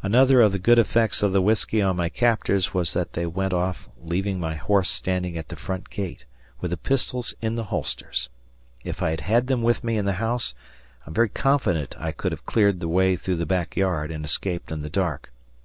[0.00, 3.52] Another of the good effects of the whiskey on my captors was that they went
[3.52, 6.24] off leaving my horse standing at the front gate,
[6.60, 8.28] with the pistols in the holsters.
[8.84, 10.54] If I had had them with me in the house,
[11.04, 14.24] I am very confident I could have cleared the way through the back yard and
[14.24, 15.32] escaped in the dark.